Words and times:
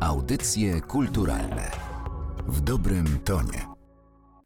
Audycje 0.00 0.80
kulturalne 0.80 1.70
w 2.46 2.60
dobrym 2.60 3.18
tonie. 3.24 3.66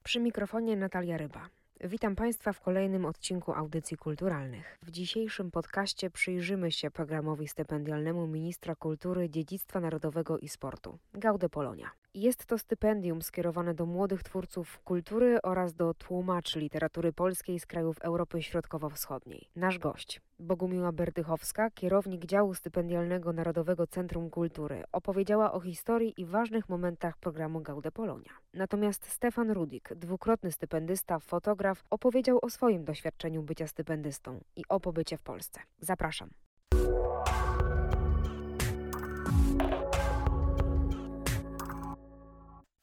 Przy 0.02 0.20
mikrofonie 0.20 0.76
Natalia 0.76 1.16
Ryba. 1.16 1.48
Witam 1.80 2.16
Państwa 2.16 2.52
w 2.52 2.60
kolejnym 2.60 3.04
odcinku 3.04 3.52
Audycji 3.52 3.96
Kulturalnych. 3.96 4.78
W 4.82 4.90
dzisiejszym 4.90 5.50
podcaście 5.50 6.10
przyjrzymy 6.10 6.72
się 6.72 6.90
programowi 6.90 7.48
stypendialnemu 7.48 8.26
Ministra 8.26 8.74
Kultury, 8.74 9.30
Dziedzictwa 9.30 9.80
Narodowego 9.80 10.38
i 10.38 10.48
Sportu 10.48 10.98
Gaude 11.14 11.48
Polonia. 11.48 11.90
Jest 12.14 12.46
to 12.46 12.58
stypendium 12.58 13.22
skierowane 13.22 13.74
do 13.74 13.86
młodych 13.86 14.22
twórców 14.22 14.80
kultury 14.80 15.42
oraz 15.42 15.74
do 15.74 15.94
tłumaczy 15.94 16.60
literatury 16.60 17.12
polskiej 17.12 17.60
z 17.60 17.66
krajów 17.66 17.98
Europy 17.98 18.42
Środkowo-Wschodniej. 18.42 19.48
Nasz 19.56 19.78
gość, 19.78 20.20
Bogumiła 20.38 20.92
Berdychowska, 20.92 21.70
kierownik 21.70 22.26
działu 22.26 22.54
stypendialnego 22.54 23.32
Narodowego 23.32 23.86
Centrum 23.86 24.30
Kultury, 24.30 24.84
opowiedziała 24.92 25.52
o 25.52 25.60
historii 25.60 26.14
i 26.16 26.26
ważnych 26.26 26.68
momentach 26.68 27.18
programu 27.18 27.60
Gaude 27.60 27.92
Polonia. 27.92 28.32
Natomiast 28.52 29.06
Stefan 29.06 29.50
Rudik, 29.50 29.94
dwukrotny 29.94 30.52
stypendysta, 30.52 31.18
fotograf, 31.18 31.84
opowiedział 31.90 32.38
o 32.42 32.50
swoim 32.50 32.84
doświadczeniu 32.84 33.42
bycia 33.42 33.66
stypendystą 33.66 34.40
i 34.56 34.62
o 34.68 34.80
pobycie 34.80 35.16
w 35.16 35.22
Polsce. 35.22 35.60
Zapraszam. 35.80 36.30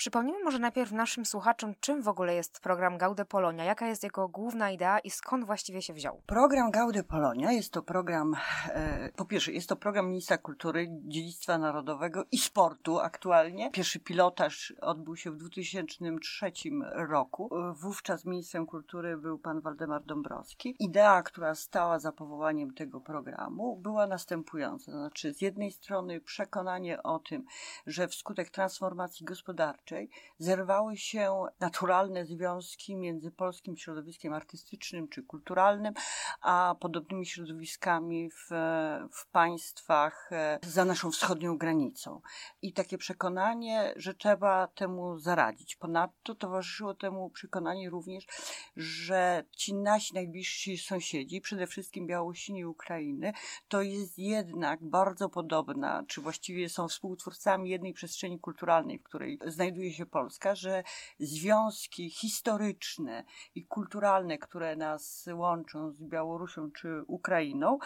Przypomnijmy 0.02 0.44
może 0.44 0.60
najpierw 0.60 0.92
naszym 0.92 1.26
słuchaczom, 1.26 1.74
czym 1.80 2.02
w 2.02 2.08
ogóle 2.08 2.36
jest 2.36 2.60
program 2.60 2.98
Gaude 2.98 3.26
Polonia, 3.26 3.64
jaka 3.64 3.88
jest 3.88 4.04
jego 4.04 4.28
główna 4.28 4.72
idea 4.72 5.00
i 5.00 5.10
skąd 5.10 5.46
właściwie 5.46 5.82
się 5.82 5.94
wziął. 5.94 6.22
Program 6.26 6.72
Gaude 6.72 7.04
Polonia 7.04 7.52
jest 7.52 7.74
to 7.74 7.82
program, 7.82 8.36
e, 8.70 9.10
po 9.16 9.26
pierwsze, 9.26 9.52
jest 9.52 9.70
to 9.70 9.76
program 9.76 10.08
Ministra 10.08 10.38
Kultury, 10.38 10.88
Dziedzictwa 11.04 11.58
Narodowego 11.58 12.26
i 12.32 12.38
Sportu 12.38 13.00
aktualnie. 13.00 13.72
Pierwszy 13.72 14.00
pilotaż 14.00 14.74
odbył 14.82 15.16
się 15.16 15.32
w 15.32 15.38
2003 15.38 16.52
roku. 16.94 17.50
Wówczas 17.74 18.26
ministrem 18.26 18.66
kultury 18.66 19.18
był 19.18 19.40
pan 19.40 19.62
Waldemar 19.62 20.04
Dąbrowski. 20.04 20.76
Idea, 20.80 21.24
która 21.24 21.56
stała 21.56 22.00
za 22.00 22.12
powołaniem 22.12 22.74
tego 22.74 23.02
programu, 23.02 23.76
była 23.76 24.08
następująca. 24.08 24.92
Znaczy, 24.92 25.34
z 25.34 25.42
jednej 25.42 25.72
strony 25.72 26.22
przekonanie 26.22 27.04
o 27.04 27.20
tym, 27.20 27.46
że 27.88 28.08
wskutek 28.08 28.50
transformacji 28.50 29.26
gospodarczej, 29.26 29.91
zerwały 30.40 30.98
się 30.98 31.44
naturalne 31.60 32.26
związki 32.26 32.96
między 32.96 33.32
polskim 33.32 33.78
środowiskiem 33.78 34.34
artystycznym 34.34 35.08
czy 35.08 35.24
kulturalnym, 35.24 35.94
a 36.42 36.76
podobnymi 36.80 37.26
środowiskami 37.26 38.30
w, 38.30 38.50
w 39.12 39.28
państwach 39.32 40.30
e, 40.32 40.60
za 40.64 40.86
naszą 40.86 41.12
wschodnią 41.12 41.58
granicą. 41.58 42.22
I 42.62 42.74
takie 42.74 42.98
przekonanie, 42.98 43.94
że 43.96 44.14
trzeba 44.14 44.68
temu 44.68 45.20
zaradzić. 45.20 45.76
Ponadto 45.76 46.36
towarzyszyło 46.36 46.94
temu 46.94 47.30
przekonanie 47.30 47.90
również, 47.90 48.26
że 48.76 49.44
ci 49.52 49.74
nasi 49.74 50.14
najbliżsi 50.14 50.78
sąsiedzi, 50.78 51.42
przede 51.42 51.68
wszystkim 51.68 52.08
Białorusini 52.08 52.60
i 52.60 52.66
Ukrainy, 52.66 53.34
to 53.68 53.82
jest 53.82 54.18
jednak 54.18 54.84
bardzo 54.84 55.30
podobna, 55.30 56.04
czy 56.08 56.22
właściwie 56.22 56.70
są 56.70 56.88
współtwórcami 56.88 57.70
jednej 57.70 57.94
przestrzeni 57.94 58.40
kulturalnej, 58.40 59.00
w 59.00 59.04
której 59.04 59.40
znajduje 59.46 59.81
znajduje 59.82 59.98
się 59.98 60.06
Polska, 60.06 60.56
że 60.56 60.84
związki 61.20 62.10
historyczne 62.10 63.24
i 63.56 63.66
kulturalne, 63.66 64.38
które 64.38 64.76
nas 64.76 65.26
łączą 65.34 65.92
z 65.92 66.04
Białorusią 66.04 66.72
czy 66.72 67.04
Ukrainą, 67.08 67.80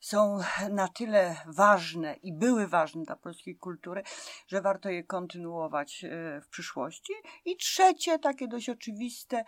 są 0.00 0.38
na 0.70 0.88
tyle 0.88 1.36
ważne 1.46 2.14
i 2.14 2.32
były 2.32 2.66
ważne 2.66 3.02
dla 3.02 3.16
polskiej 3.16 3.56
kultury, 3.56 4.02
że 4.46 4.62
warto 4.62 4.90
je 4.90 5.04
kontynuować 5.04 6.04
e, 6.04 6.40
w 6.40 6.48
przyszłości. 6.48 7.12
I 7.44 7.56
trzecie, 7.56 8.18
takie 8.18 8.48
dość 8.48 8.68
oczywiste, 8.68 9.44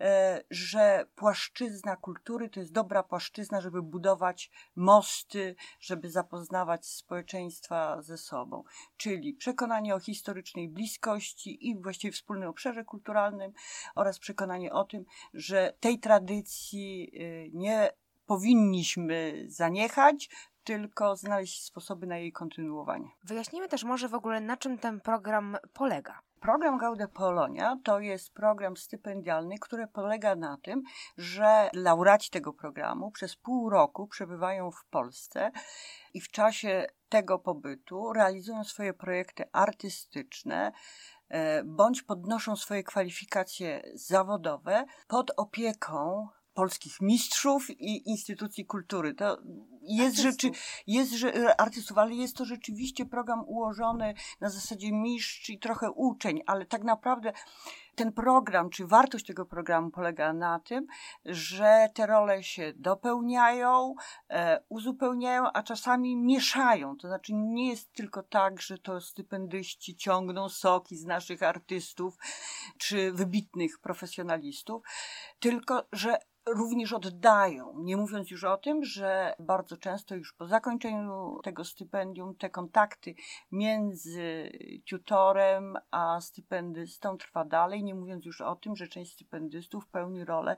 e, 0.00 0.44
że 0.50 1.06
płaszczyzna 1.14 1.96
kultury 1.96 2.48
to 2.48 2.60
jest 2.60 2.72
dobra 2.72 3.02
płaszczyzna, 3.02 3.60
żeby 3.60 3.82
budować 3.82 4.50
mosty, 4.76 5.56
żeby 5.80 6.10
zapoznawać 6.10 6.86
społeczeństwa 6.86 8.02
ze 8.02 8.18
sobą. 8.18 8.64
Czyli 8.96 9.34
przekonanie 9.34 9.94
o 9.94 10.00
historycznej 10.00 10.68
bliskości 10.68 11.68
i 11.68 11.82
właściwie 11.82 12.12
wspólnym 12.12 12.48
obszarze 12.48 12.84
kulturalnym 12.84 13.52
oraz 13.94 14.18
przekonanie 14.18 14.72
o 14.72 14.84
tym, 14.84 15.04
że 15.34 15.74
tej 15.80 15.98
tradycji 15.98 17.12
e, 17.14 17.50
nie 17.50 17.90
powinniśmy 18.26 19.44
zaniechać, 19.48 20.28
tylko 20.64 21.16
znaleźć 21.16 21.64
sposoby 21.64 22.06
na 22.06 22.18
jej 22.18 22.32
kontynuowanie. 22.32 23.08
Wyjaśnijmy 23.24 23.68
też 23.68 23.84
może 23.84 24.08
w 24.08 24.14
ogóle, 24.14 24.40
na 24.40 24.56
czym 24.56 24.78
ten 24.78 25.00
program 25.00 25.56
polega. 25.72 26.20
Program 26.40 26.78
Gaude 26.78 27.08
Polonia 27.08 27.78
to 27.84 28.00
jest 28.00 28.32
program 28.32 28.76
stypendialny, 28.76 29.58
który 29.58 29.86
polega 29.86 30.36
na 30.36 30.58
tym, 30.62 30.82
że 31.16 31.70
laureaci 31.72 32.30
tego 32.30 32.52
programu 32.52 33.10
przez 33.10 33.36
pół 33.36 33.70
roku 33.70 34.06
przebywają 34.06 34.70
w 34.70 34.84
Polsce 34.90 35.50
i 36.14 36.20
w 36.20 36.28
czasie 36.30 36.86
tego 37.08 37.38
pobytu 37.38 38.12
realizują 38.12 38.64
swoje 38.64 38.94
projekty 38.94 39.44
artystyczne, 39.52 40.72
e, 41.28 41.64
bądź 41.64 42.02
podnoszą 42.02 42.56
swoje 42.56 42.82
kwalifikacje 42.82 43.82
zawodowe 43.94 44.84
pod 45.08 45.30
opieką 45.36 46.28
polskich 46.54 47.00
mistrzów 47.00 47.70
i 47.70 48.10
instytucji 48.10 48.66
kultury. 48.66 49.14
To 49.14 49.38
jest 49.82 50.16
rzeczy, 50.18 50.50
jest 50.86 51.12
że, 51.12 51.60
artystów, 51.60 51.98
ale 51.98 52.14
jest 52.14 52.36
to 52.36 52.44
rzeczywiście 52.44 53.06
program 53.06 53.44
ułożony 53.46 54.14
na 54.40 54.50
zasadzie 54.50 54.92
mistrz 54.92 55.50
i 55.50 55.58
trochę 55.58 55.90
uczeń, 55.90 56.40
ale 56.46 56.66
tak 56.66 56.84
naprawdę 56.84 57.32
ten 57.94 58.12
program, 58.12 58.70
czy 58.70 58.86
wartość 58.86 59.26
tego 59.26 59.46
programu 59.46 59.90
polega 59.90 60.32
na 60.32 60.60
tym, 60.60 60.86
że 61.24 61.88
te 61.94 62.06
role 62.06 62.42
się 62.42 62.72
dopełniają, 62.76 63.94
e, 64.30 64.62
uzupełniają, 64.68 65.52
a 65.52 65.62
czasami 65.62 66.16
mieszają. 66.16 66.96
To 66.96 67.08
znaczy 67.08 67.32
nie 67.34 67.68
jest 67.68 67.92
tylko 67.92 68.22
tak, 68.22 68.60
że 68.60 68.78
to 68.78 69.00
stypendyści 69.00 69.96
ciągną 69.96 70.48
soki 70.48 70.96
z 70.96 71.04
naszych 71.04 71.42
artystów, 71.42 72.16
czy 72.78 73.12
wybitnych 73.12 73.78
profesjonalistów, 73.78 74.82
tylko 75.40 75.86
że 75.92 76.18
również 76.46 76.92
oddają. 76.92 77.78
Nie 77.78 77.96
mówiąc 77.96 78.30
już 78.30 78.44
o 78.44 78.56
tym, 78.56 78.84
że 78.84 79.34
bardzo 79.38 79.76
często 79.76 80.14
już 80.14 80.32
po 80.32 80.46
zakończeniu 80.46 81.40
tego 81.42 81.64
stypendium 81.64 82.34
te 82.34 82.50
kontakty 82.50 83.14
między 83.52 84.52
tutorem 84.90 85.76
a 85.90 86.20
stypendystą 86.20 87.18
trwa 87.18 87.44
dalej. 87.44 87.84
Nie 87.84 87.94
mówiąc 87.94 88.24
już 88.24 88.40
o 88.40 88.56
tym, 88.56 88.76
że 88.76 88.88
część 88.88 89.12
stypendystów 89.12 89.86
pełni 89.86 90.24
rolę 90.24 90.56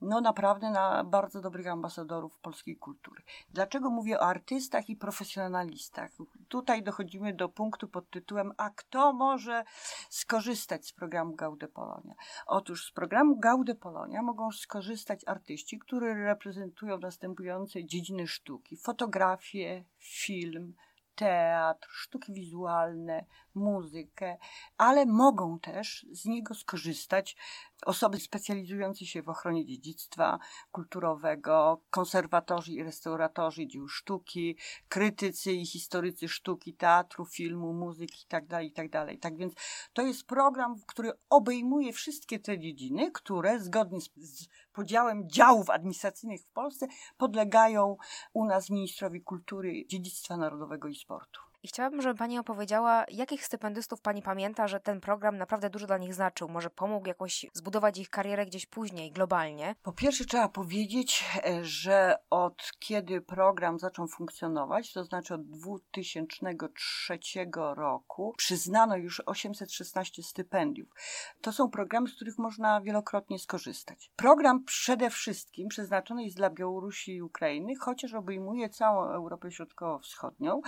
no 0.00 0.20
naprawdę 0.20 0.70
na 0.70 1.04
bardzo 1.04 1.40
dobrych 1.40 1.66
ambasadorów 1.66 2.38
polskiej 2.38 2.76
kultury. 2.76 3.22
Dlaczego 3.50 3.90
mówię 3.90 4.20
o 4.20 4.22
artystach 4.22 4.90
i 4.90 4.96
profesjonalistach? 4.96 6.10
Tutaj 6.48 6.82
dochodzimy 6.82 7.34
do 7.34 7.48
punktu 7.48 7.88
pod 7.88 8.10
tytułem 8.10 8.52
A 8.56 8.70
kto 8.70 9.12
może 9.12 9.64
skorzystać 10.10 10.86
z 10.86 10.92
programu 10.92 11.34
Gaude 11.34 11.68
Polonia? 11.68 12.14
Otóż 12.46 12.86
z 12.86 12.92
programu 12.92 13.38
Gaude 13.38 13.74
Polonia 13.74 14.22
mogą 14.22 14.52
skorzystać 14.52 15.20
artyści, 15.26 15.78
którzy 15.78 16.14
reprezentują 16.14 16.98
następujące 16.98 17.84
dziedziny 17.84 18.26
sztuki: 18.26 18.76
fotografię, 18.76 19.84
film, 19.98 20.74
teatr, 21.20 21.88
sztuki 21.90 22.32
wizualne, 22.32 23.24
muzykę, 23.54 24.36
ale 24.76 25.06
mogą 25.06 25.58
też 25.58 26.06
z 26.12 26.24
niego 26.24 26.54
skorzystać 26.54 27.36
osoby 27.86 28.20
specjalizujące 28.20 29.06
się 29.06 29.22
w 29.22 29.28
ochronie 29.28 29.66
dziedzictwa 29.66 30.38
kulturowego, 30.72 31.80
konserwatorzy 31.90 32.72
i 32.72 32.82
restauratorzy 32.82 33.66
dzieł 33.66 33.88
sztuki, 33.88 34.56
krytycy 34.88 35.52
i 35.52 35.66
historycy 35.66 36.28
sztuki, 36.28 36.74
teatru, 36.74 37.24
filmu, 37.24 37.72
muzyki 37.72 38.20
itd., 38.22 38.48
tak 38.48 38.64
itd. 38.64 39.06
Tak, 39.06 39.20
tak 39.20 39.36
więc 39.36 39.54
to 39.92 40.02
jest 40.02 40.26
program, 40.26 40.76
który 40.86 41.12
obejmuje 41.30 41.92
wszystkie 41.92 42.38
te 42.38 42.58
dziedziny, 42.58 43.10
które 43.12 43.60
zgodnie 43.60 44.00
z, 44.00 44.10
z 44.16 44.48
podziałem 44.72 45.30
działów 45.30 45.70
administracyjnych 45.70 46.40
w 46.40 46.52
Polsce 46.52 46.86
podlegają 47.16 47.96
u 48.32 48.44
nas 48.44 48.70
ministrowi 48.70 49.22
kultury, 49.22 49.86
dziedzictwa 49.86 50.36
narodowego 50.36 50.88
i 50.88 50.94
sportu. 50.94 51.49
I 51.62 51.68
chciałabym, 51.68 52.02
żeby 52.02 52.18
Pani 52.18 52.38
opowiedziała, 52.38 53.04
jakich 53.08 53.46
stypendystów 53.46 54.00
Pani 54.00 54.22
pamięta, 54.22 54.68
że 54.68 54.80
ten 54.80 55.00
program 55.00 55.36
naprawdę 55.36 55.70
dużo 55.70 55.86
dla 55.86 55.98
nich 55.98 56.14
znaczył, 56.14 56.48
może 56.48 56.70
pomógł 56.70 57.08
jakoś 57.08 57.46
zbudować 57.52 57.98
ich 57.98 58.10
karierę 58.10 58.46
gdzieś 58.46 58.66
później, 58.66 59.12
globalnie? 59.12 59.74
Po 59.82 59.92
pierwsze 59.92 60.24
trzeba 60.24 60.48
powiedzieć, 60.48 61.24
e, 61.44 61.64
że 61.64 62.16
od 62.30 62.72
kiedy 62.78 63.20
program 63.20 63.78
zaczął 63.78 64.08
funkcjonować, 64.08 64.92
to 64.92 65.04
znaczy 65.04 65.34
od 65.34 65.46
2003 65.46 67.18
roku, 67.74 68.34
przyznano 68.36 68.96
już 68.96 69.22
816 69.26 70.22
stypendiów. 70.22 70.88
To 71.40 71.52
są 71.52 71.70
programy, 71.70 72.08
z 72.08 72.14
których 72.14 72.38
można 72.38 72.80
wielokrotnie 72.80 73.38
skorzystać. 73.38 74.10
Program 74.16 74.64
przede 74.64 75.10
wszystkim 75.10 75.68
przeznaczony 75.68 76.24
jest 76.24 76.36
dla 76.36 76.50
Białorusi 76.50 77.14
i 77.14 77.22
Ukrainy, 77.22 77.72
chociaż 77.80 78.14
obejmuje 78.14 78.68
całą 78.68 79.10
Europę 79.10 79.50
Środkowo-Wschodnią 79.50 80.60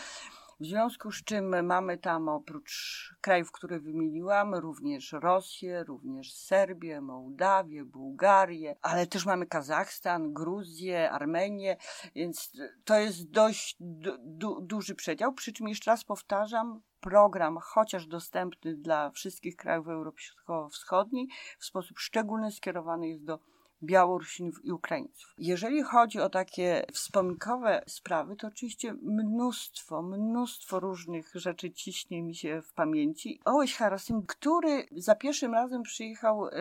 W 0.60 0.66
związku 0.66 1.12
z 1.12 1.24
czym 1.24 1.66
mamy 1.66 1.98
tam 1.98 2.28
oprócz 2.28 3.14
krajów, 3.20 3.52
które 3.52 3.80
wymieniłam, 3.80 4.54
również 4.54 5.12
Rosję, 5.12 5.84
również 5.84 6.34
Serbię, 6.34 7.00
Mołdawię, 7.00 7.84
Bułgarię, 7.84 8.76
ale 8.82 9.06
też 9.06 9.26
mamy 9.26 9.46
Kazachstan, 9.46 10.32
Gruzję, 10.32 11.10
Armenię, 11.10 11.76
więc 12.14 12.52
to 12.84 12.98
jest 12.98 13.30
dość 13.30 13.76
du 13.80 14.12
du 14.18 14.60
duży 14.60 14.94
przedział. 14.94 15.32
Przy 15.32 15.52
czym 15.52 15.68
jeszcze 15.68 15.90
raz 15.90 16.04
powtarzam, 16.04 16.80
program, 17.00 17.58
chociaż 17.62 18.06
dostępny 18.06 18.74
dla 18.76 19.10
wszystkich 19.10 19.56
krajów 19.56 19.88
Europy 19.88 20.22
Środkowo-Wschodniej, 20.22 21.28
w 21.58 21.64
sposób 21.64 21.98
szczególny 21.98 22.52
skierowany 22.52 23.08
jest 23.08 23.24
do 23.24 23.38
Białorusinów 23.82 24.64
i 24.64 24.72
Ukraińców. 24.72 25.34
Jeżeli 25.38 25.82
chodzi 25.82 26.20
o 26.20 26.28
takie 26.28 26.86
wspominkowe 26.92 27.82
sprawy, 27.86 28.36
to 28.36 28.46
oczywiście 28.48 28.94
mnóstwo, 29.02 30.02
mnóstwo 30.02 30.80
różnych 30.80 31.30
rzeczy 31.34 31.70
ciśnie 31.70 32.22
mi 32.22 32.34
się 32.34 32.62
w 32.62 32.72
pamięci. 32.72 33.40
Ołeś 33.44 33.76
Harasim, 33.76 34.22
który 34.26 34.86
za 34.96 35.14
pierwszym 35.14 35.54
razem 35.54 35.82
przyjechał 35.82 36.46
e, 36.46 36.52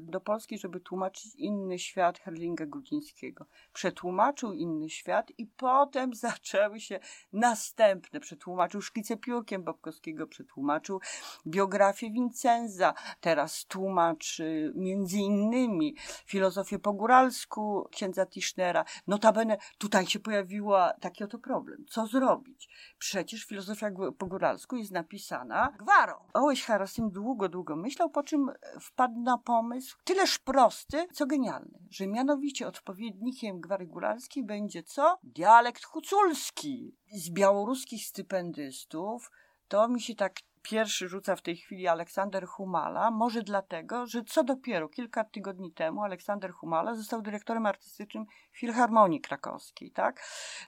do 0.00 0.20
Polski, 0.20 0.58
żeby 0.58 0.80
tłumaczyć 0.80 1.34
inny 1.34 1.78
świat 1.78 2.18
Herlinga 2.18 2.66
Grudzińskiego. 2.66 3.46
Przetłumaczył 3.72 4.52
inny 4.52 4.90
świat 4.90 5.32
i 5.38 5.46
potem 5.46 6.14
zaczęły 6.28 6.80
się 6.80 7.00
następne. 7.32 8.20
Przetłumaczył 8.20 8.82
szkice 8.82 9.16
piórkiem 9.16 9.62
Bobkowskiego, 9.62 10.26
przetłumaczył 10.26 11.00
biografię 11.46 12.10
Vincenza, 12.10 12.94
teraz 13.20 13.64
tłumaczy 13.64 14.72
między 14.76 15.18
innymi 15.18 15.96
filozofię 16.26 16.67
po 16.78 16.92
góralsku 16.92 17.88
księdza 17.90 18.26
Tischnera. 18.26 18.84
Notabene 19.06 19.58
tutaj 19.78 20.06
się 20.06 20.20
pojawił 20.20 20.68
taki 21.00 21.24
oto 21.24 21.38
problem. 21.38 21.84
Co 21.90 22.06
zrobić? 22.06 22.68
Przecież 22.98 23.44
filozofia 23.44 23.90
po 24.18 24.26
góralsku 24.26 24.76
jest 24.76 24.90
napisana 24.90 25.72
gwarą. 25.78 26.14
Ołeś 26.34 26.64
Harasim 26.64 27.10
długo, 27.10 27.48
długo 27.48 27.76
myślał, 27.76 28.10
po 28.10 28.22
czym 28.22 28.50
wpadł 28.80 29.20
na 29.20 29.38
pomysł 29.38 29.96
tyleż 30.04 30.38
prosty, 30.38 31.06
co 31.12 31.26
genialny, 31.26 31.78
że 31.90 32.06
mianowicie 32.06 32.66
odpowiednikiem 32.66 33.60
gwary 33.60 33.86
góralskiej 33.86 34.44
będzie 34.44 34.82
co? 34.82 35.18
Dialekt 35.22 35.84
huculski. 35.84 36.96
Z 37.12 37.30
białoruskich 37.30 38.04
stypendystów 38.04 39.30
to 39.68 39.88
mi 39.88 40.00
się 40.00 40.14
tak 40.14 40.40
pierwszy 40.62 41.08
rzuca 41.08 41.36
w 41.36 41.42
tej 41.42 41.56
chwili 41.56 41.88
Aleksander 41.88 42.46
Humala, 42.46 43.10
może 43.10 43.42
dlatego, 43.42 44.06
że 44.06 44.24
co 44.24 44.44
dopiero 44.44 44.88
kilka 44.88 45.24
tygodni 45.24 45.72
temu 45.72 46.02
Aleksander 46.02 46.52
Humala 46.52 46.94
został 46.94 47.22
dyrektorem 47.22 47.66
artystycznym 47.66 48.24
Filharmonii 48.52 49.20
Krakowskiej, 49.20 49.90
tak? 49.90 50.22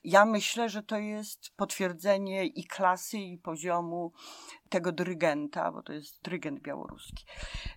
Ja 0.05 0.25
myślę, 0.25 0.69
że 0.69 0.83
to 0.83 0.99
jest 0.99 1.57
potwierdzenie 1.57 2.47
i 2.47 2.65
klasy, 2.65 3.19
i 3.19 3.39
poziomu 3.39 4.13
tego 4.69 4.93
dyrygenta, 4.93 5.73
bo 5.73 5.83
to 5.83 5.93
jest 5.93 6.23
dyrygent 6.23 6.61
białoruski. 6.61 7.25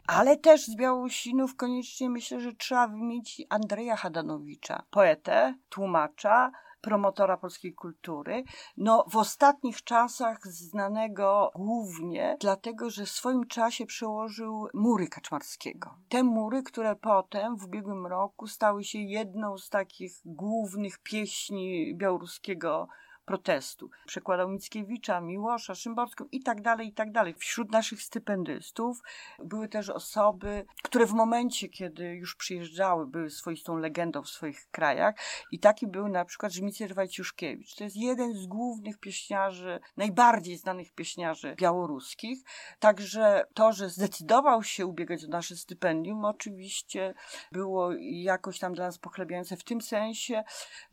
Ale 0.08 0.38
też 0.38 0.66
z 0.66 0.76
Białorusinów 0.76 1.56
koniecznie 1.56 2.10
myślę, 2.10 2.40
że 2.40 2.54
trzeba 2.54 2.88
wymienić 2.88 3.42
Andrzeja 3.50 3.96
Hadanowicza, 3.96 4.84
poetę, 4.90 5.56
tłumacza, 5.70 6.52
promotora 6.84 7.38
polskiej 7.38 7.74
kultury. 7.74 8.44
No, 8.78 9.06
w 9.08 9.18
ostatnich 9.18 9.84
czasach 9.84 10.48
znanego 10.48 11.52
głównie 11.56 12.38
dlatego, 12.40 12.90
że 12.90 13.06
w 13.06 13.10
swoim 13.10 13.48
czasie 13.48 13.86
przełożył 13.86 14.68
mury 14.74 15.08
Kaczmarskiego. 15.08 15.96
Te 16.10 16.24
mury, 16.24 16.64
które 16.64 16.96
potem 16.96 17.58
w 17.58 17.66
ubiegłym 17.66 18.08
roku 18.08 18.48
stały 18.48 18.84
się 18.84 19.00
jedną 19.00 19.58
z 19.58 19.70
takich 19.70 20.14
głównych 20.26 20.98
pieśni 20.98 21.96
białoruskiego 21.96 22.88
protestu. 23.26 23.90
Przekładał 24.06 24.50
Mickiewicza, 24.50 25.22
Miłosza, 25.22 25.76
Szymborską 25.76 26.26
i 26.32 26.44
tak 26.44 26.62
dalej, 26.62 26.88
i 26.88 26.94
tak 26.94 27.12
dalej. 27.12 27.34
Wśród 27.38 27.72
naszych 27.72 28.02
stypendystów 28.02 29.02
były 29.40 29.70
też 29.70 29.90
osoby, 29.90 30.66
które 30.84 31.06
w 31.06 31.14
momencie, 31.14 31.70
kiedy 31.70 32.16
już 32.16 32.36
przyjeżdżały, 32.36 33.08
były 33.08 33.30
swoistą 33.30 33.78
legendą 33.78 34.24
w 34.24 34.30
swoich 34.30 34.68
krajach 34.72 35.16
i 35.52 35.60
taki 35.60 35.88
był 35.88 36.08
na 36.08 36.26
przykład 36.26 36.52
Żmicjer 36.52 36.96
Wajciuszkiewicz. 36.96 37.76
To 37.76 37.84
jest 37.84 37.96
jeden 37.96 38.34
z 38.34 38.48
głównych 38.48 38.98
pieśniarzy, 39.00 39.80
najbardziej 39.98 40.58
znanych 40.58 40.92
pieśniarzy 40.92 41.56
białoruskich. 41.56 42.44
Także 42.80 43.46
to, 43.54 43.74
że 43.74 43.90
zdecydował 43.90 44.64
się 44.64 44.86
ubiegać 44.86 45.26
o 45.26 45.28
nasze 45.28 45.56
stypendium, 45.56 46.26
oczywiście 46.26 47.14
było 47.52 47.90
jakoś 48.02 48.60
tam 48.60 48.74
dla 48.74 48.86
nas 48.86 48.98
pochlebiające 48.98 49.58
w 49.58 49.64
tym 49.64 49.82
sensie, 49.82 50.44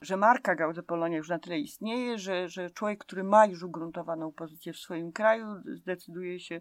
że 0.00 0.17
marka 0.17 0.55
Gaude 0.55 0.83
Polonia 0.83 1.17
już 1.17 1.29
na 1.29 1.38
tyle 1.38 1.59
istnieje, 1.59 2.19
że, 2.20 2.49
że 2.49 2.70
człowiek, 2.70 3.00
który 3.05 3.25
ma 3.25 3.46
już 3.46 3.62
ugruntowaną 3.62 4.32
pozycję 4.32 4.72
w 4.72 4.78
swoim 4.78 5.12
kraju, 5.12 5.46
zdecyduje 5.76 6.40
się 6.40 6.61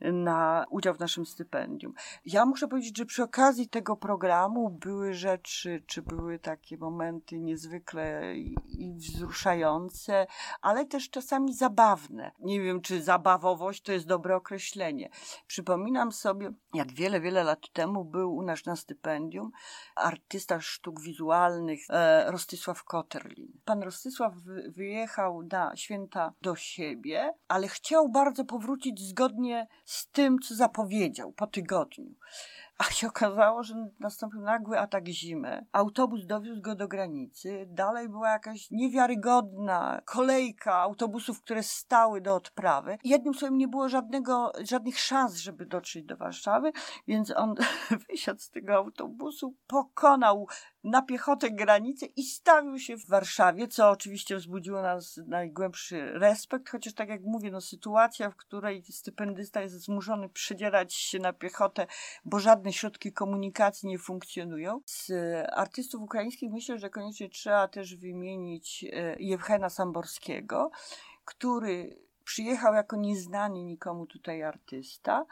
na 0.00 0.64
udział 0.70 0.94
w 0.94 1.00
naszym 1.00 1.26
stypendium. 1.26 1.94
Ja 2.24 2.46
muszę 2.46 2.68
powiedzieć, 2.68 2.98
że 2.98 3.06
przy 3.06 3.22
okazji 3.22 3.68
tego 3.68 3.96
programu 3.96 4.70
były 4.70 5.14
rzeczy, 5.14 5.82
czy 5.86 6.02
były 6.02 6.38
takie 6.38 6.76
momenty 6.76 7.40
niezwykle 7.40 8.36
i 8.78 8.94
wzruszające, 8.96 10.26
ale 10.60 10.86
też 10.86 11.10
czasami 11.10 11.54
zabawne. 11.54 12.32
Nie 12.40 12.60
wiem, 12.60 12.80
czy 12.80 13.02
zabawowość 13.02 13.82
to 13.82 13.92
jest 13.92 14.06
dobre 14.06 14.36
określenie. 14.36 15.10
Przypominam 15.46 16.12
sobie, 16.12 16.52
jak 16.74 16.92
wiele, 16.92 17.20
wiele 17.20 17.44
lat 17.44 17.72
temu 17.72 18.04
był 18.04 18.36
u 18.36 18.42
nas 18.42 18.66
na 18.66 18.76
stypendium 18.76 19.50
artysta 19.96 20.60
sztuk 20.60 21.00
wizualnych 21.00 21.80
e, 21.90 22.30
Rostysław 22.30 22.84
Koterlin. 22.84 23.52
Pan 23.64 23.82
Rostysław 23.82 24.34
wyjechał 24.68 24.93
wyjechał 24.94 25.42
na 25.42 25.76
święta 25.76 26.32
do 26.42 26.56
siebie, 26.56 27.34
ale 27.48 27.68
chciał 27.68 28.08
bardzo 28.08 28.44
powrócić 28.44 29.00
zgodnie 29.00 29.66
z 29.84 30.10
tym, 30.10 30.38
co 30.38 30.54
zapowiedział 30.54 31.32
po 31.32 31.46
tygodniu. 31.46 32.14
A 32.78 32.84
się 32.84 33.08
okazało, 33.08 33.62
że 33.62 33.74
nastąpił 34.00 34.40
nagły 34.40 34.78
atak 34.78 35.08
zimy. 35.08 35.66
Autobus 35.72 36.26
dowiózł 36.26 36.62
go 36.62 36.74
do 36.74 36.88
granicy. 36.88 37.66
Dalej 37.68 38.08
była 38.08 38.30
jakaś 38.30 38.70
niewiarygodna 38.70 40.00
kolejka 40.04 40.74
autobusów, 40.74 41.40
które 41.42 41.62
stały 41.62 42.20
do 42.20 42.34
odprawy. 42.34 42.98
Jednym 43.04 43.34
słowem 43.34 43.58
nie 43.58 43.68
było 43.68 43.88
żadnego, 43.88 44.52
żadnych 44.70 44.98
szans, 44.98 45.36
żeby 45.36 45.66
dotrzeć 45.66 46.04
do 46.04 46.16
Warszawy, 46.16 46.72
więc 47.06 47.36
on 47.36 47.54
wysiadł 48.08 48.40
z 48.40 48.50
tego 48.50 48.74
autobusu, 48.74 49.54
pokonał 49.66 50.46
na 50.84 51.02
piechotę 51.02 51.50
granicę 51.50 52.06
i 52.06 52.22
stawił 52.22 52.78
się 52.78 52.96
w 52.96 53.06
Warszawie, 53.06 53.68
co 53.68 53.90
oczywiście 53.90 54.36
wzbudziło 54.36 54.82
nas 54.82 55.20
najgłębszy 55.26 56.12
respekt, 56.12 56.68
chociaż 56.70 56.94
tak 56.94 57.08
jak 57.08 57.22
mówię, 57.22 57.50
no 57.50 57.60
sytuacja, 57.60 58.30
w 58.30 58.36
której 58.36 58.82
stypendysta 58.82 59.62
jest 59.62 59.74
zmuszony 59.74 60.28
przedzierać 60.28 60.94
się 60.94 61.18
na 61.18 61.32
piechotę, 61.32 61.86
bo 62.24 62.40
żadne 62.40 62.72
środki 62.72 63.12
komunikacji 63.12 63.88
nie 63.88 63.98
funkcjonują. 63.98 64.80
Z 64.86 65.12
artystów 65.52 66.02
ukraińskich 66.02 66.50
myślę, 66.50 66.78
że 66.78 66.90
koniecznie 66.90 67.28
trzeba 67.28 67.68
też 67.68 67.96
wymienić 67.96 68.84
e, 68.92 69.16
Jewchena 69.18 69.70
Samborskiego, 69.70 70.70
który 71.24 72.04
przyjechał 72.24 72.74
jako 72.74 72.96
nieznany 72.96 73.62
nikomu 73.62 74.06
tutaj 74.06 74.42
artysta, 74.42 75.26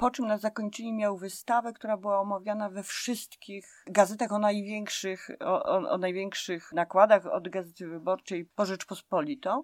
po 0.00 0.10
czym 0.10 0.26
na 0.26 0.38
zakończenie 0.38 0.92
miał 0.92 1.16
wystawę, 1.16 1.72
która 1.72 1.96
była 1.96 2.20
omawiana 2.20 2.70
we 2.70 2.82
wszystkich 2.82 3.84
gazetach 3.86 4.32
o 4.32 4.38
największych, 4.38 5.30
o, 5.40 5.62
o, 5.64 5.90
o 5.90 5.98
największych 5.98 6.72
nakładach, 6.72 7.26
od 7.26 7.48
Gazety 7.48 7.88
Wyborczej 7.88 8.44
po 8.44 8.66
Rzeczpospolitą. 8.66 9.62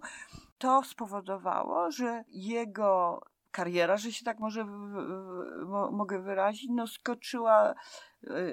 To 0.58 0.82
spowodowało, 0.82 1.90
że 1.90 2.24
jego 2.28 3.20
kariera, 3.50 3.96
że 3.96 4.12
się 4.12 4.24
tak 4.24 4.38
może 4.38 4.64
mogę 5.90 6.22
wyrazić, 6.22 6.70
no 6.70 6.86
skoczyła 6.86 7.74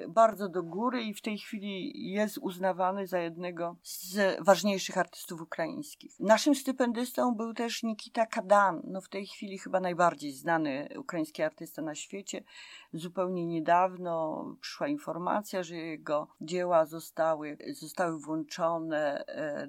bardzo 0.08 0.48
do 0.48 0.62
góry 0.62 1.02
i 1.02 1.14
w 1.14 1.22
tej 1.22 1.38
chwili 1.38 1.92
jest 2.12 2.38
uznawany 2.38 3.06
za 3.06 3.18
jednego 3.18 3.76
z 3.82 4.36
ważniejszych 4.44 4.98
artystów 4.98 5.40
ukraińskich. 5.40 6.20
Naszym 6.20 6.54
stypendystą 6.54 7.34
był 7.34 7.54
też 7.54 7.82
Nikita 7.82 8.26
Kadan, 8.26 8.82
no 8.84 9.00
w 9.00 9.08
tej 9.08 9.26
chwili 9.26 9.58
chyba 9.58 9.80
najbardziej 9.80 10.32
znany 10.32 10.88
ukraiński 10.98 11.42
artysta 11.42 11.82
na 11.82 11.94
świecie. 11.94 12.44
Zupełnie 12.92 13.46
niedawno 13.46 14.44
przyszła 14.60 14.88
informacja, 14.88 15.62
że 15.62 15.76
jego 15.76 16.28
dzieła 16.40 16.86
zostały, 16.86 17.58
zostały 17.72 18.18
włączone 18.20 19.26
e, 19.26 19.66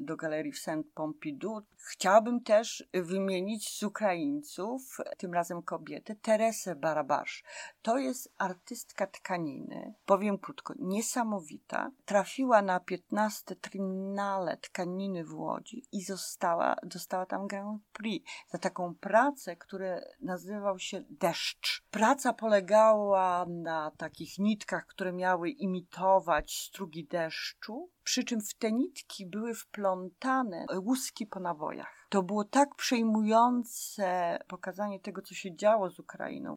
do 0.00 0.16
galerii 0.16 0.52
w 0.52 0.58
Saint-Pompidou. 0.58 1.60
Chciałabym 1.76 2.42
też 2.42 2.88
wymienić 2.94 3.78
z 3.78 3.82
Ukraińców, 3.82 4.98
tym 5.18 5.34
razem 5.34 5.62
kobietę, 5.62 6.14
Teresę 6.14 6.76
Barabasz. 6.76 7.44
To 7.82 7.98
jest 7.98 8.34
artystka 8.38 9.06
tkaniny, 9.30 9.94
powiem 10.06 10.38
krótko, 10.38 10.74
niesamowita. 10.78 11.90
Trafiła 12.04 12.62
na 12.62 12.80
15 12.80 13.56
Triennale 13.56 14.56
tkaniny 14.56 15.24
w 15.24 15.34
Łodzi 15.34 15.84
i 15.92 16.02
została, 16.02 16.76
dostała 16.82 17.26
tam 17.26 17.46
Grand 17.46 17.82
Prix 17.92 18.30
za 18.48 18.58
taką 18.58 18.94
pracę, 18.94 19.56
która 19.56 20.00
nazywał 20.20 20.78
się 20.78 21.04
Deszcz. 21.10 21.82
Praca 21.90 22.32
polegała 22.32 23.46
na 23.48 23.90
takich 23.90 24.38
nitkach, 24.38 24.86
które 24.86 25.12
miały 25.12 25.50
imitować 25.50 26.54
strugi 26.54 27.04
deszczu 27.06 27.90
przy 28.04 28.24
czym 28.24 28.40
w 28.40 28.54
te 28.54 28.72
nitki 28.72 29.26
były 29.26 29.54
wplątane 29.54 30.66
łuski 30.86 31.26
po 31.26 31.40
nabojach. 31.40 31.99
To 32.10 32.22
było 32.22 32.44
tak 32.44 32.74
przejmujące 32.74 34.38
pokazanie 34.48 35.00
tego, 35.00 35.22
co 35.22 35.34
się 35.34 35.56
działo 35.56 35.90
z 35.90 35.98
Ukrainą. 35.98 36.56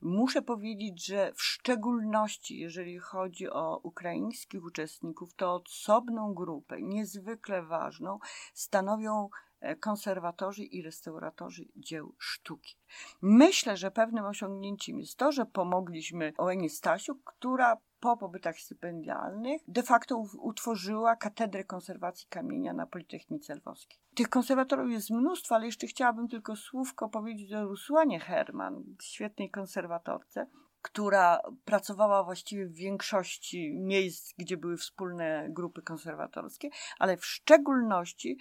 Muszę 0.00 0.42
powiedzieć, 0.42 1.06
że 1.06 1.32
w 1.34 1.42
szczególności 1.42 2.58
jeżeli 2.58 2.98
chodzi 2.98 3.50
o 3.50 3.80
ukraińskich 3.82 4.64
uczestników, 4.64 5.34
to 5.34 5.62
osobną 5.66 6.34
grupę, 6.34 6.82
niezwykle 6.82 7.62
ważną, 7.62 8.18
stanowią 8.54 9.28
e, 9.60 9.76
konserwatorzy 9.76 10.64
i 10.64 10.82
restauratorzy 10.82 11.64
dzieł 11.76 12.14
sztuki. 12.18 12.76
Myślę, 13.22 13.76
że 13.76 13.90
pewnym 13.90 14.24
osiągnięciem 14.24 14.98
jest 14.98 15.16
to, 15.16 15.32
że 15.32 15.46
pomogliśmy 15.46 16.32
Ołenie 16.38 16.70
Stasiu, 16.70 17.14
która 17.24 17.76
po 18.00 18.16
pobytach 18.16 18.58
stypendialnych 18.58 19.62
de 19.68 19.82
facto 19.82 20.24
utworzyła 20.38 21.16
Katedrę 21.16 21.64
Konserwacji 21.64 22.28
Kamienia 22.28 22.72
na 22.72 22.86
Politechnice 22.86 23.54
Lwowskiej. 23.54 23.98
Tych 24.14 24.28
konserwatorów 24.28 24.90
jest 24.90 25.10
mnóstwo, 25.10 25.54
ale 25.54 25.66
jeszcze 25.66 25.86
chciałabym 25.86 26.28
tylko 26.28 26.56
słówko 26.56 27.08
powiedzieć 27.08 27.52
o 27.52 27.64
Rusłanie 27.64 28.20
Herman, 28.20 28.84
świetnej 29.02 29.50
konserwatorce, 29.50 30.46
która 30.82 31.40
pracowała 31.64 32.24
właściwie 32.24 32.66
w 32.66 32.74
większości 32.74 33.78
miejsc, 33.78 34.34
gdzie 34.38 34.56
były 34.56 34.76
wspólne 34.76 35.46
grupy 35.50 35.82
konserwatorskie, 35.82 36.68
ale 36.98 37.16
w 37.16 37.26
szczególności 37.26 38.38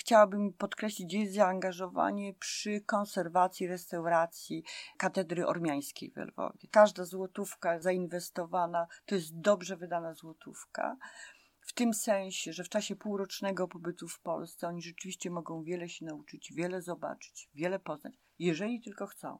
chciałabym 0.00 0.52
podkreślić 0.52 1.12
jej 1.12 1.28
zaangażowanie 1.28 2.34
przy 2.34 2.80
konserwacji, 2.80 3.66
restauracji 3.66 4.64
katedry 4.96 5.46
ormiańskiej 5.46 6.10
w 6.10 6.16
Lwowie. 6.16 6.68
Każda 6.70 7.04
złotówka 7.04 7.80
zainwestowana 7.80 8.86
to 9.06 9.14
jest 9.14 9.40
dobrze 9.40 9.76
wydana 9.76 10.14
złotówka. 10.14 10.96
W 11.60 11.72
tym 11.72 11.94
sensie, 11.94 12.52
że 12.52 12.64
w 12.64 12.68
czasie 12.68 12.96
półrocznego 12.96 13.68
pobytu 13.68 14.08
w 14.08 14.20
Polsce 14.20 14.68
oni 14.68 14.82
rzeczywiście 14.82 15.30
mogą 15.30 15.62
wiele 15.62 15.88
się 15.88 16.04
nauczyć, 16.04 16.52
wiele 16.52 16.82
zobaczyć, 16.82 17.50
wiele 17.54 17.78
poznać, 17.78 18.14
jeżeli 18.38 18.80
tylko 18.80 19.06
chcą. 19.06 19.38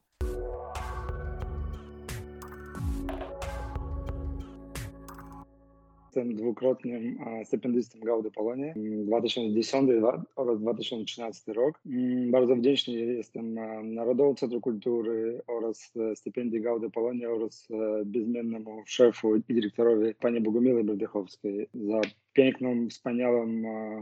Jestem 6.11 6.35
dwukrotnym 6.35 7.19
stypendystą 7.45 7.99
Gaudy 8.01 8.31
Polonie 8.31 8.75
2010 8.77 9.91
oraz 10.37 10.61
2013 10.61 11.53
rok. 11.53 11.81
Mm, 11.87 12.31
bardzo 12.31 12.57
wdzięczny 12.57 12.95
jestem 12.95 13.55
Narodowemu 13.95 14.35
Centrum 14.35 14.61
Kultury 14.61 15.41
oraz 15.47 15.93
e, 15.97 16.17
stypendii 16.17 16.61
Gaudy 16.61 16.91
Polonie 16.91 17.31
oraz 17.31 17.69
e, 17.71 18.05
bezmiennemu 18.05 18.83
szefu 18.87 19.37
i 19.37 19.55
dyrektorowi 19.55 20.15
pani 20.15 20.41
Bogomile 20.41 20.85
Berdechowskiej 20.85 21.69
za 21.75 22.01
piękną, 22.33 22.89
wspaniałą 22.89 23.47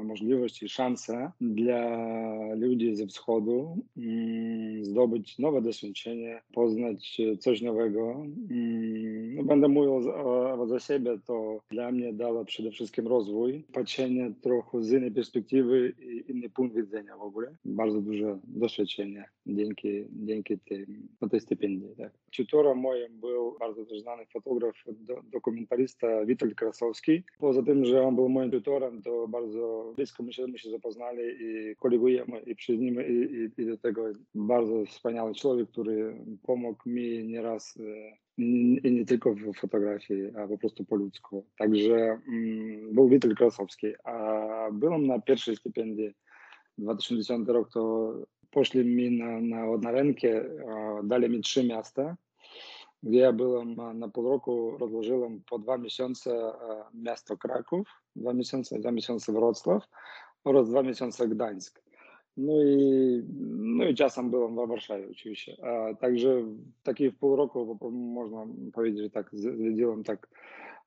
możliwość 0.05 0.63
i 0.63 0.69
szansę 0.69 1.31
dla 1.41 1.99
ludzi 2.55 2.97
ze 2.97 3.07
wschodu 3.07 3.77
mm, 3.97 4.85
zdobyć 4.85 5.39
nowe 5.39 5.63
doświadczenie, 5.63 6.43
poznać 6.53 7.21
coś 7.39 7.63
nowego. 7.63 8.27
Mm, 8.51 9.35
no, 9.35 9.43
będę 9.43 9.69
mówił 9.69 10.03
za, 10.67 10.81
siebie, 10.81 11.19
to 11.27 11.61
dla 11.71 11.93
mnie 11.93 12.13
dało 12.13 12.45
przede 12.45 12.71
wszystkim 12.71 13.07
rozwój, 13.07 13.65
patrzenie 13.73 14.33
trochę 14.41 14.83
z 14.83 14.93
innej 14.93 15.11
perspektywy 15.11 15.95
i 16.03 16.31
inny 16.31 16.51
punkt 16.51 16.77
widzenia 16.77 17.17
w 17.17 17.23
ogóle. 17.23 17.55
Bardzo 17.65 18.01
duże 18.01 18.39
doświadczenie 18.45 19.25
dzięki, 19.47 20.05
dzięki 20.11 20.59
tym, 20.59 21.09
no, 21.21 21.29
tej 21.29 21.41
stypendii. 21.41 21.89
Tak. 21.97 22.13
Tutorem 22.37 22.79
moim 22.79 23.21
był 23.21 23.57
bardzo 23.61 23.85
znany 24.01 24.27
fotograf, 24.27 24.75
do, 25.01 25.23
dokumentarysta 25.33 26.25
Witold 26.25 26.55
Krasowski. 26.55 27.23
Poza 27.39 27.63
tym, 27.63 27.85
że 27.85 28.03
on 28.03 28.17
był 28.19 28.29
moim 28.29 28.51
tutorem, 28.51 29.03
to 29.03 29.29
bardzo 29.29 29.93
blisko 29.97 30.23
myśmy 30.23 30.59
się, 30.59 30.71
zapoznali 30.71 31.23
i 31.41 31.77
kolegujemy 31.77 32.41
i 32.41 32.55
przy 32.55 32.79
nim 32.79 33.01
i, 33.01 33.13
i, 33.13 33.63
i 33.63 33.67
do 33.67 33.79
tego 33.79 34.05
bardzo 34.35 34.85
wspaniały 34.85 35.35
człowiek, 35.35 35.69
który 35.69 36.25
pomógł 36.43 36.89
mi 36.89 37.25
nieraz 37.29 37.79
e, 37.81 38.17
i 38.85 38.93
nie 38.93 39.05
tylko 39.05 39.35
w 39.35 39.55
fotografii, 39.61 40.37
a 40.37 40.49
po 40.49 40.59
prostu 40.59 40.85
po 40.85 40.97
ludzku. 40.97 41.45
Także 41.59 42.21
mm, 42.29 42.95
był 42.95 43.09
Witold 43.09 43.39
Krasowski, 43.39 43.87
a 44.05 44.69
byłem 44.73 45.07
na 45.07 45.21
pierwszej 45.21 45.57
stypendii 45.57 46.15
2010 46.79 47.49
rok, 47.49 47.73
to 47.73 48.15
poszli 48.51 48.85
mi 48.85 49.11
na, 49.19 49.41
na, 49.41 49.67
na 49.77 49.93
dali 51.05 51.31
mi 51.31 51.41
trzy 51.41 51.65
miasta 51.65 52.17
ja 53.03 53.33
byłem 53.33 53.75
na 53.95 54.09
pół 54.09 54.29
roku, 54.29 54.79
rozłożyłem 54.79 55.43
po 55.51 55.59
dwa 55.59 55.79
miesiące 55.79 56.53
miasto 56.95 57.37
Kraków, 57.37 57.89
dwa 58.17 58.33
miesiące, 58.33 58.79
dwa 58.79 58.93
miesiące 58.93 59.33
Wrocław 59.33 59.83
oraz 60.45 60.71
dwa 60.71 60.83
miesiące 60.83 61.29
Gdańsk. 61.29 61.83
No 62.37 62.53
i, 62.63 63.23
no 63.59 63.85
i 63.85 63.95
czasem 63.95 64.31
byłem 64.31 64.55
w 64.55 64.69
Warszawie 64.69 65.09
oczywiście. 65.11 65.57
A, 65.65 65.95
także 65.95 66.45
taki 66.83 67.11
w 67.11 67.19
pół 67.19 67.37
roku 67.37 67.79
można 67.93 68.47
powiedzieć, 68.73 69.03
że 69.03 69.11
tak 69.11 69.31
zwiedziłem 69.33 70.05
tak 70.05 70.29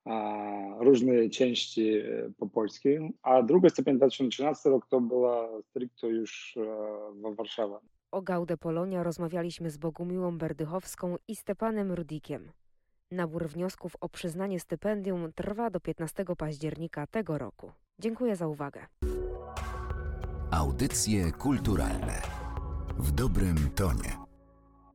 a, 0.04 0.42
różne 0.78 1.28
części 1.28 1.92
po 2.38 2.46
polskiej. 2.46 3.12
A 3.22 3.42
druga 3.42 3.68
stypendia 3.68 3.98
2013 3.98 4.70
rok 4.70 4.86
to 4.86 5.00
była 5.00 5.62
stricte 5.62 6.08
już 6.08 6.56
e, 6.56 7.32
w 7.32 7.36
Warszawie. 7.36 7.74
O 8.12 8.22
Gaudę 8.22 8.56
Polonia 8.56 9.02
rozmawialiśmy 9.02 9.70
z 9.70 9.76
Bogumiłą 9.76 10.38
Berdychowską 10.38 11.16
i 11.28 11.36
Stepanem 11.36 11.92
Rudikiem. 11.92 12.50
Nabór 13.10 13.48
wniosków 13.48 13.96
o 14.00 14.08
przyznanie 14.08 14.60
stypendium 14.60 15.32
trwa 15.32 15.70
do 15.70 15.80
15 15.80 16.24
października 16.38 17.06
tego 17.06 17.38
roku. 17.38 17.72
Dziękuję 17.98 18.36
za 18.36 18.46
uwagę. 18.46 18.86
Audycje 20.50 21.32
kulturalne 21.32 22.22
w 22.98 23.10
dobrym 23.10 23.70
tonie. 23.70 24.21